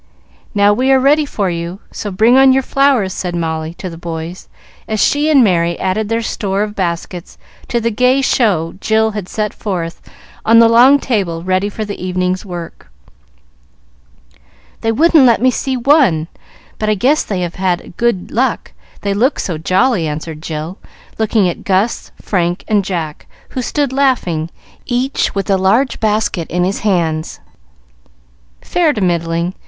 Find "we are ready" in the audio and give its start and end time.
0.73-1.27